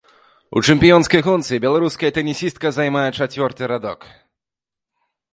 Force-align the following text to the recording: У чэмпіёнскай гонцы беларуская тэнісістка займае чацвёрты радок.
У 0.59 0.61
чэмпіёнскай 0.73 1.21
гонцы 1.27 1.59
беларуская 1.65 2.09
тэнісістка 2.17 2.71
займае 2.77 3.03
чацвёрты 3.19 3.69
радок. 3.73 4.09